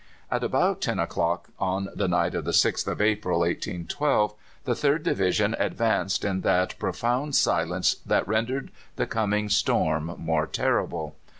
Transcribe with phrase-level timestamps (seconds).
[0.31, 5.03] At about ten o'clock on the night of the 6th of April, 1812, the Third
[5.03, 11.13] Division advanced in that profound silence that rendered the coming storm more terrific.